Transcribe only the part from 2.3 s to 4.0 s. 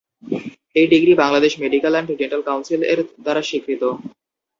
কাউন্সিল-এর দ্বারা স্বীকৃত।